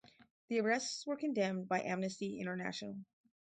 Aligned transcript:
The 0.47 0.61
arrests 0.61 1.05
were 1.05 1.15
condemned 1.15 1.67
by 1.67 1.83
Amnesty 1.83 2.39
International. 2.39 2.97